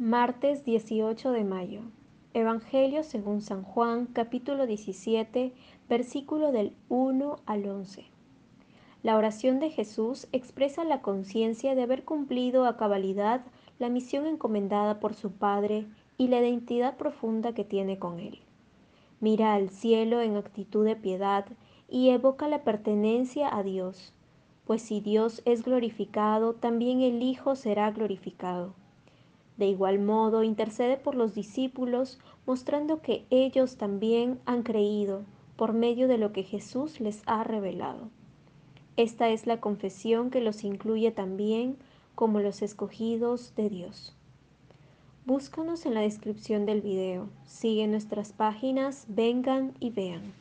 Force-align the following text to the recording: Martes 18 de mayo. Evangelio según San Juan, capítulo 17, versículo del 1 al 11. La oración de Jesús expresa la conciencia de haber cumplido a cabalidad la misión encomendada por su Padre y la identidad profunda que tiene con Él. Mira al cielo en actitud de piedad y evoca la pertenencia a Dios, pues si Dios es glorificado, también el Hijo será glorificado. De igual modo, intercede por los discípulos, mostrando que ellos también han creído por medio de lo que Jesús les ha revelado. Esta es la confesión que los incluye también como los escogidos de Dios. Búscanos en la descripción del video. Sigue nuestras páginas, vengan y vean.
Martes 0.00 0.64
18 0.64 1.32
de 1.32 1.42
mayo. 1.42 1.80
Evangelio 2.32 3.02
según 3.02 3.42
San 3.42 3.64
Juan, 3.64 4.06
capítulo 4.06 4.64
17, 4.64 5.52
versículo 5.88 6.52
del 6.52 6.72
1 6.88 7.40
al 7.46 7.68
11. 7.68 8.04
La 9.02 9.16
oración 9.16 9.58
de 9.58 9.70
Jesús 9.70 10.28
expresa 10.30 10.84
la 10.84 11.02
conciencia 11.02 11.74
de 11.74 11.82
haber 11.82 12.04
cumplido 12.04 12.64
a 12.66 12.76
cabalidad 12.76 13.44
la 13.80 13.88
misión 13.88 14.26
encomendada 14.26 15.00
por 15.00 15.14
su 15.14 15.32
Padre 15.32 15.88
y 16.16 16.28
la 16.28 16.38
identidad 16.38 16.96
profunda 16.96 17.52
que 17.52 17.64
tiene 17.64 17.98
con 17.98 18.20
Él. 18.20 18.38
Mira 19.18 19.54
al 19.54 19.68
cielo 19.68 20.20
en 20.20 20.36
actitud 20.36 20.84
de 20.84 20.94
piedad 20.94 21.44
y 21.88 22.10
evoca 22.10 22.46
la 22.46 22.62
pertenencia 22.62 23.52
a 23.52 23.64
Dios, 23.64 24.14
pues 24.64 24.80
si 24.80 25.00
Dios 25.00 25.42
es 25.44 25.64
glorificado, 25.64 26.54
también 26.54 27.00
el 27.00 27.20
Hijo 27.20 27.56
será 27.56 27.90
glorificado. 27.90 28.74
De 29.58 29.66
igual 29.66 29.98
modo, 29.98 30.44
intercede 30.44 30.96
por 30.96 31.16
los 31.16 31.34
discípulos, 31.34 32.18
mostrando 32.46 33.02
que 33.02 33.26
ellos 33.28 33.76
también 33.76 34.38
han 34.46 34.62
creído 34.62 35.24
por 35.56 35.72
medio 35.72 36.06
de 36.06 36.16
lo 36.16 36.32
que 36.32 36.44
Jesús 36.44 37.00
les 37.00 37.22
ha 37.26 37.42
revelado. 37.42 38.08
Esta 38.96 39.28
es 39.28 39.46
la 39.46 39.60
confesión 39.60 40.30
que 40.30 40.40
los 40.40 40.64
incluye 40.64 41.10
también 41.10 41.76
como 42.14 42.40
los 42.40 42.62
escogidos 42.62 43.54
de 43.56 43.68
Dios. 43.68 44.14
Búscanos 45.26 45.84
en 45.86 45.94
la 45.94 46.00
descripción 46.00 46.64
del 46.64 46.80
video. 46.80 47.28
Sigue 47.44 47.86
nuestras 47.86 48.32
páginas, 48.32 49.06
vengan 49.08 49.74
y 49.78 49.90
vean. 49.90 50.32